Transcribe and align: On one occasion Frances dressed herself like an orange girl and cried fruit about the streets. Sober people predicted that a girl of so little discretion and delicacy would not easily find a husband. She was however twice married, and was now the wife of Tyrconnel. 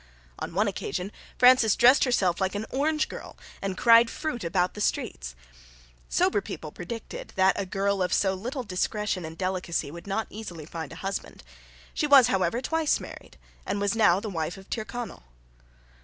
On 0.39 0.55
one 0.55 0.67
occasion 0.67 1.11
Frances 1.37 1.75
dressed 1.75 2.05
herself 2.05 2.41
like 2.41 2.55
an 2.55 2.65
orange 2.71 3.07
girl 3.07 3.37
and 3.61 3.77
cried 3.77 4.09
fruit 4.09 4.43
about 4.43 4.73
the 4.73 4.81
streets. 4.81 5.35
Sober 6.09 6.41
people 6.41 6.71
predicted 6.71 7.33
that 7.35 7.53
a 7.55 7.67
girl 7.67 8.01
of 8.01 8.11
so 8.11 8.33
little 8.33 8.63
discretion 8.63 9.25
and 9.25 9.37
delicacy 9.37 9.91
would 9.91 10.07
not 10.07 10.25
easily 10.31 10.65
find 10.65 10.91
a 10.91 10.95
husband. 11.05 11.43
She 11.93 12.07
was 12.07 12.29
however 12.29 12.61
twice 12.63 12.99
married, 12.99 13.37
and 13.63 13.79
was 13.79 13.95
now 13.95 14.19
the 14.19 14.27
wife 14.27 14.57
of 14.57 14.71
Tyrconnel. 14.71 15.21